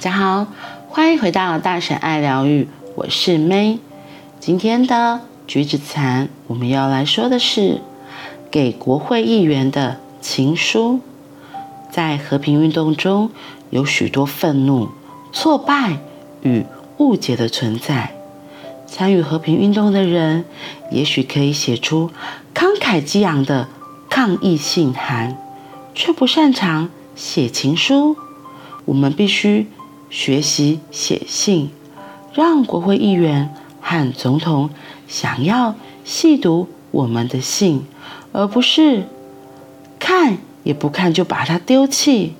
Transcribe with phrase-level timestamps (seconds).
[0.00, 0.46] 大家好，
[0.88, 3.80] 欢迎回到大婶爱疗愈，我是 May。
[4.38, 7.82] 今天的橘子禅，我们要来说的是
[8.50, 11.00] 给国会议员的情书。
[11.90, 13.30] 在和平运动中，
[13.68, 14.88] 有许多愤怒、
[15.34, 15.98] 挫败
[16.40, 16.64] 与
[16.96, 18.14] 误解的存在。
[18.86, 20.46] 参与和平运动的人，
[20.90, 22.10] 也许可以写出
[22.54, 23.68] 慷慨激昂的
[24.08, 25.36] 抗议信函，
[25.94, 28.16] 却不擅长写情书。
[28.86, 29.68] 我们必须
[30.10, 31.70] 学习写信，
[32.34, 34.70] 让国会议员和总统
[35.08, 35.74] 想要
[36.04, 37.84] 细读我们的信，
[38.32, 39.04] 而不是
[40.00, 42.34] 看也不看就把它丢弃。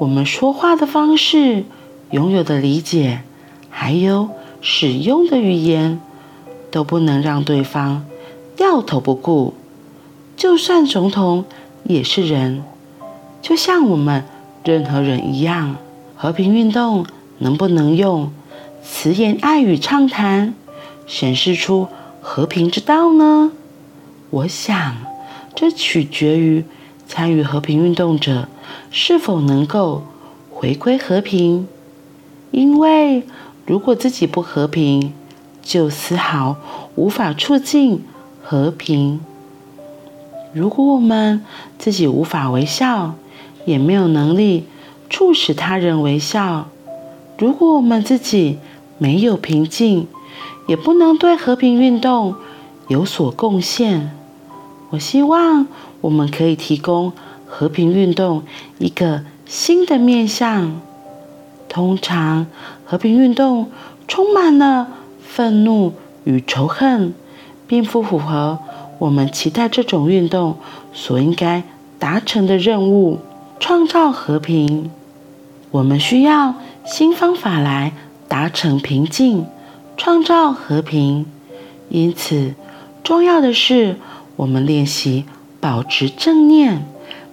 [0.00, 1.64] 我们说话的方式、
[2.10, 3.22] 拥有的理解，
[3.70, 6.00] 还有使用的语言，
[6.72, 8.04] 都不能让对方
[8.56, 9.54] 掉头不顾。
[10.36, 11.44] 就算总统
[11.84, 12.64] 也是人，
[13.40, 14.24] 就像我们
[14.64, 15.76] 任何人一样。
[16.24, 17.04] 和平运动
[17.36, 18.32] 能不能用
[18.82, 20.54] 慈言爱语畅谈，
[21.06, 21.88] 显示出
[22.22, 23.52] 和平之道呢？
[24.30, 24.96] 我想，
[25.54, 26.64] 这取决于
[27.06, 28.48] 参与和平运动者
[28.90, 30.04] 是否能够
[30.50, 31.68] 回归和平。
[32.52, 33.24] 因为
[33.66, 35.12] 如果自己不和平，
[35.62, 36.56] 就丝毫
[36.94, 38.02] 无法促进
[38.42, 39.20] 和平。
[40.54, 41.44] 如果我们
[41.78, 43.14] 自己无法微笑，
[43.66, 44.64] 也没有能力。
[45.14, 46.66] 促使他人微笑。
[47.38, 48.58] 如果我们自己
[48.98, 50.08] 没有平静，
[50.66, 52.34] 也不能对和平运动
[52.88, 54.10] 有所贡献。
[54.90, 55.68] 我希望
[56.00, 57.12] 我们可以提供
[57.46, 58.42] 和平运动
[58.78, 60.80] 一个新的面向。
[61.68, 62.48] 通常，
[62.84, 63.70] 和平运动
[64.08, 64.88] 充满了
[65.22, 65.92] 愤怒
[66.24, 67.14] 与仇恨，
[67.68, 68.58] 并不符合
[68.98, 70.56] 我们期待这种运动
[70.92, 71.62] 所应该
[72.00, 73.20] 达成的任务——
[73.60, 74.90] 创造和平。
[75.74, 76.54] 我们需要
[76.84, 77.92] 新方法来
[78.28, 79.44] 达成平静，
[79.96, 81.26] 创造和平。
[81.88, 82.54] 因此，
[83.02, 83.96] 重要的是
[84.36, 85.24] 我们练习
[85.58, 86.86] 保持正念，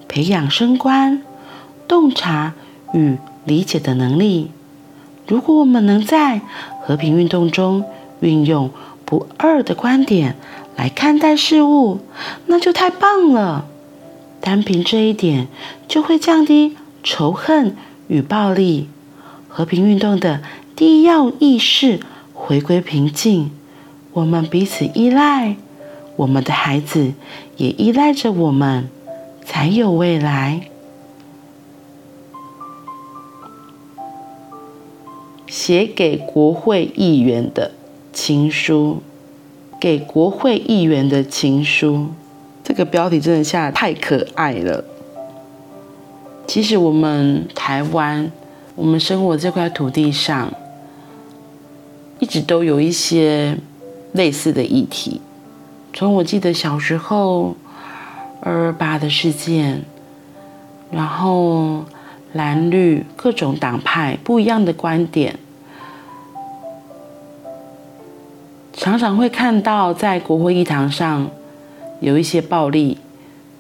[0.08, 1.22] 培养升观、
[1.88, 2.56] 洞察
[2.94, 4.50] 与理解的能力。
[5.28, 6.42] 如果我们能在
[6.82, 7.86] 和平运动中
[8.22, 8.72] 运用
[9.06, 10.36] 不二的观点
[10.76, 12.00] 来看待事物，
[12.48, 13.66] 那就太棒了。
[14.40, 15.48] 单凭这一点，
[15.88, 17.76] 就会降低仇恨。
[18.12, 18.90] 与暴力，
[19.48, 20.42] 和平运动的
[20.76, 22.02] 第一要义是
[22.34, 23.52] 回归平静。
[24.12, 25.56] 我们彼此依赖，
[26.18, 27.14] 我们的孩子
[27.56, 28.90] 也依赖着我们，
[29.46, 30.68] 才有未来。
[35.48, 37.72] 写给国会议员的
[38.12, 39.02] 情书，
[39.80, 42.08] 给国会议员的情书，
[42.62, 44.84] 这个标题真的下太可爱了。
[46.52, 48.30] 其实我们台湾，
[48.76, 50.52] 我们生活这块土地上，
[52.20, 53.58] 一直都有一些
[54.12, 55.22] 类似的议题。
[55.94, 57.56] 从我记得小时候，
[58.42, 59.84] 二二八的事件，
[60.92, 61.86] 然后
[62.34, 65.40] 蓝绿各种党派不一样的观点，
[68.74, 71.32] 常常会看到在国会议堂上
[72.02, 72.98] 有一些暴力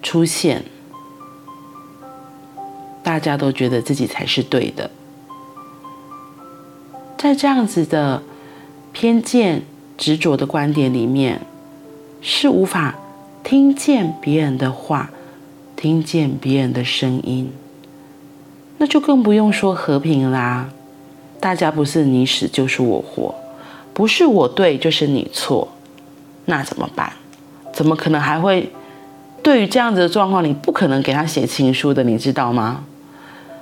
[0.03, 0.65] 出现。
[3.03, 4.91] 大家都觉得自己才是对的，
[7.17, 8.21] 在这样子的
[8.91, 9.63] 偏见、
[9.97, 11.41] 执着的观点里面，
[12.21, 12.95] 是无法
[13.43, 15.09] 听见别人的话，
[15.75, 17.51] 听见别人的声音，
[18.77, 20.69] 那就更不用说和平啦。
[21.39, 23.33] 大家不是你死就是我活，
[23.95, 25.69] 不是我对就是你错，
[26.45, 27.13] 那怎么办？
[27.73, 28.71] 怎么可能还会？
[29.41, 32.85] 对于这样子的状况，你不可能给他写情书的，你知道吗？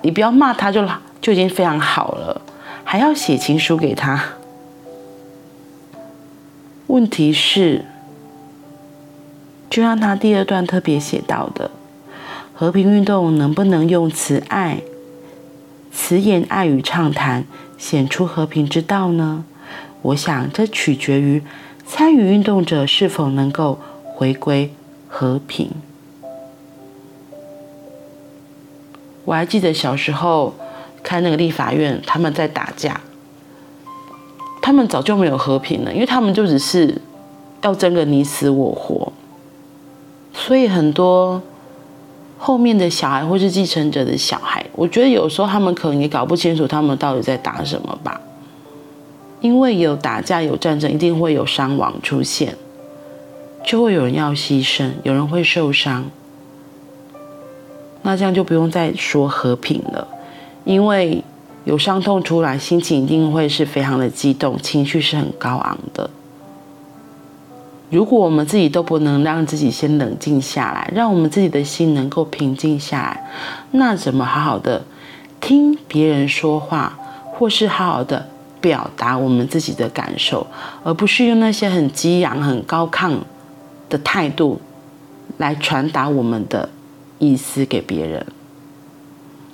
[0.02, 0.86] 你不要骂他就
[1.20, 2.40] 就已经非常好了，
[2.84, 4.22] 还要写情书给他。
[6.86, 7.84] 问题是，
[9.68, 11.70] 就像他第二段特别写到的，
[12.54, 14.80] 和平运动能不能用慈爱、
[15.92, 17.44] 慈言爱语畅谈，
[17.78, 19.44] 显出和平之道呢？
[20.02, 21.42] 我想这取决于
[21.86, 24.74] 参与运动者是否能够回归
[25.06, 25.70] 和平。
[29.24, 30.54] 我还记得小时候
[31.02, 33.00] 看那个立法院，他们在打架，
[34.60, 37.00] 他们早就没有和平了，因为他们就只是
[37.62, 39.12] 要争个你死我活。
[40.32, 41.42] 所以很多
[42.38, 48.20] 后面的小孩或是继承者的小孩，我觉得有时候他们可能也搞不清楚他们到底在打什么吧。
[49.40, 52.54] 因为有打架有战争，一定会有伤亡出现，
[53.64, 56.10] 就会有人要牺牲，有人会受伤。
[58.02, 60.06] 那这样就不用再说和平了，
[60.64, 61.22] 因为
[61.64, 66.08] 有伤痛出来，心情一定会是非常的激动，情绪是很高昂的。
[67.90, 73.28] 如果我们自己都不能让自己先冷静下来，让我们自己的心能够平静下来，
[73.72, 74.82] 那怎么好好的
[75.40, 76.96] 听别人说话，
[77.32, 78.28] 或是好好的
[78.60, 80.46] 表达我们自己的感受，
[80.84, 83.18] 而不是用那些很激昂、很高亢
[83.88, 84.60] 的态度
[85.38, 86.68] 来传达我们的
[87.20, 88.26] 意思给别人？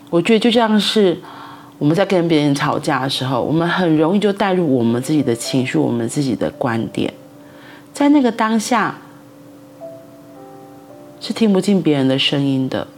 [0.08, 1.18] 我觉得就像是。
[1.78, 7.12] 我们在跟别人吵架的时候，我们很容易就带入我们自己的情绪、我们自己的观点，
[7.92, 8.96] 在那个当下
[11.20, 12.88] 是听不进别人的声音的。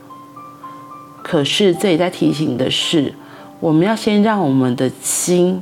[1.24, 3.12] 可是这里在提醒的是，
[3.58, 5.60] 我们要先让我们的心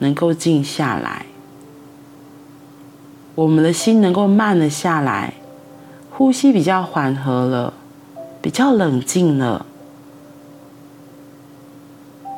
[0.00, 1.26] 能够静下来，
[3.36, 5.34] 我们的心能够慢了下来，
[6.10, 7.72] 呼吸比较缓和了，
[8.46, 9.66] 比较冷静了。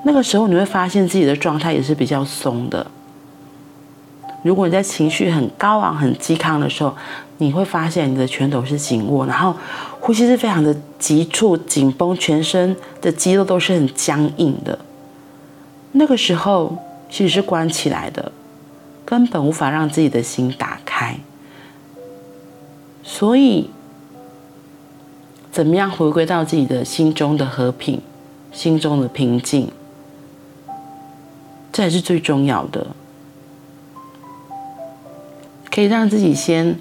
[0.04, 2.90] 那个时候你会发现自己的状态也是比较松的。
[4.42, 6.96] 如果你在情绪很高昂、很激亢的时候，
[7.36, 9.54] 你会发现你的拳头是紧握，然后
[10.00, 14.78] 呼吸是非常的急促、紧绷，全身的肌肉都是很僵硬的。
[15.92, 16.74] 那个时候
[17.10, 18.32] 其实是关起来的，
[19.04, 21.18] 根本无法让自己的心打开。
[23.02, 23.68] 所以，
[25.58, 28.00] 怎么样回归到自己的心中的和平、
[28.52, 29.72] 心中的平静？
[31.72, 32.86] 这才是最重要的，
[35.68, 36.78] 可以让自己先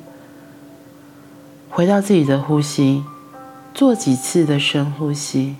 [1.71, 3.03] 回到自己的呼吸，
[3.73, 5.55] 做几次的深呼吸。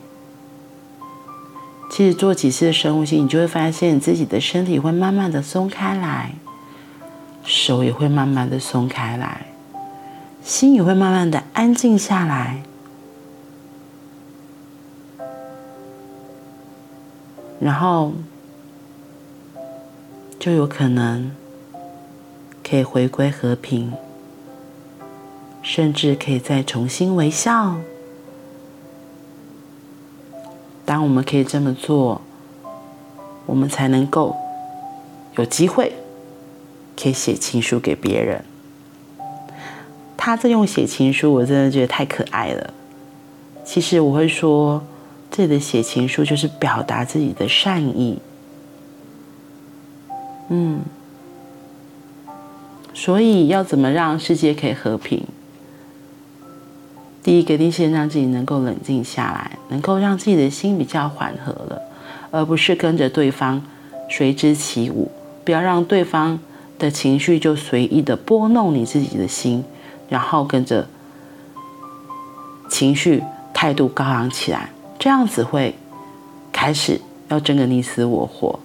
[1.90, 6.36] 其实做几次的深呼吸，你就会发现自己的身体会慢慢的松开来，
[7.44, 9.48] 手也会慢慢的松开来，
[10.44, 12.62] 心也会慢慢的安静下来，
[17.60, 18.14] 然后。
[20.40, 21.36] 就有可能
[22.64, 23.92] 可以回归和平，
[25.64, 27.78] 甚至可以再重新微笑。
[30.86, 32.22] 当我们可以这么做，
[33.48, 34.38] 我们才能够
[35.38, 35.94] 有机会
[36.96, 38.46] 可以写情书给别人。
[40.16, 42.74] 他在用写情书，我真的觉得太可爱了。
[43.66, 44.84] 其实我会说，
[45.38, 48.18] 这里的写情书就是表达自己的善意。
[50.50, 50.80] 嗯，
[52.92, 55.24] 所以要怎么让世界可以和平？
[57.22, 61.84] 第一个，你先让自己能够冷静下来，能够让自己的心比较缓和了，
[62.32, 63.62] 而不是跟着对方
[64.10, 65.12] 随之起舞。
[65.46, 66.40] 不要让对方
[66.80, 69.64] 的情绪就随意的拨弄你自己的心，
[70.10, 70.88] 然后跟着
[72.68, 73.22] 情绪
[73.54, 74.72] 态度高昂起来，
[75.08, 75.74] 这样子会
[76.52, 77.00] 开始
[77.30, 78.60] 要争个你死我活，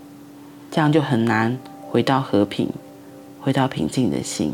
[0.72, 1.56] 这样就很难。
[1.88, 2.68] 回到和平，
[3.40, 4.52] 回到平静的心。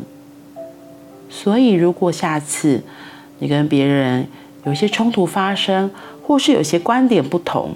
[1.31, 2.85] 所以，如果下次
[3.39, 4.29] 你跟别人
[4.65, 5.91] 有些冲突发生，
[6.23, 7.73] 或是有些观点不同，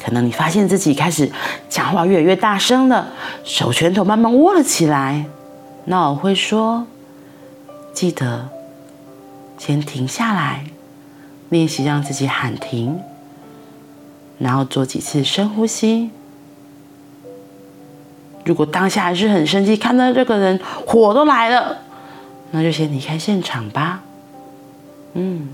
[0.00, 1.32] 可能你发现自己开始
[1.68, 3.08] 讲话越来越大声了，
[3.42, 5.26] 手拳头慢慢握了起来，
[5.86, 6.86] 那我会说：
[7.92, 8.48] 记得
[9.58, 10.66] 先停下来，
[11.50, 13.00] 练习让自己喊停，
[14.38, 16.10] 然后做几次深呼吸。
[18.44, 21.78] 如果当下还是很生气，看到这个人火都来了，
[22.50, 24.02] 那就先离开现场吧。
[25.14, 25.48] 嗯，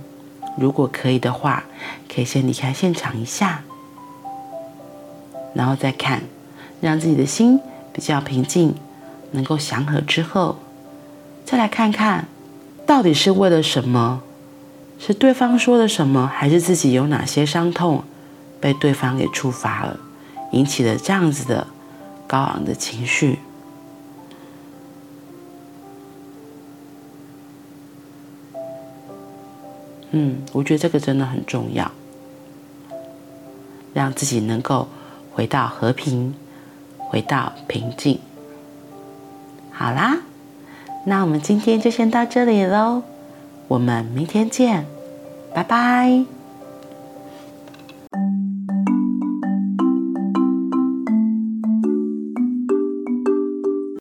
[0.57, 1.64] 如果可以的话，
[2.12, 3.62] 可以先离开现场一下，
[5.54, 6.23] 然后再看，
[6.80, 7.61] 让自己的心
[7.92, 8.75] 比较平静，
[9.33, 10.59] 能够祥和之后，
[11.45, 12.28] 再来看看
[12.87, 14.23] 到底是为了什么？
[14.99, 18.05] 是对方说了什么，还是自己有哪些伤痛
[18.61, 19.99] 被对方给触发了，
[20.53, 21.67] 引起了这样子的。
[22.27, 23.39] 高昂的情绪，
[30.11, 31.93] 嗯，我觉得这个真的很重要，
[33.93, 34.89] 让自己能够
[35.35, 36.35] 回到和平，
[36.99, 38.19] 回到平静。
[39.71, 40.17] 好啦，
[41.05, 43.03] 那我们今天就先到这里喽，
[43.68, 44.87] 我们明天见，
[45.54, 46.25] 拜拜。